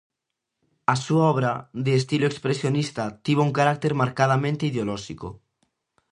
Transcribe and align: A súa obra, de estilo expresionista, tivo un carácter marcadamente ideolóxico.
A 0.93 0.95
súa 1.05 1.25
obra, 1.33 1.51
de 1.85 1.91
estilo 1.99 2.25
expresionista, 2.31 3.03
tivo 3.25 3.41
un 3.47 3.53
carácter 3.59 3.91
marcadamente 4.03 4.67
ideolóxico. 4.71 5.27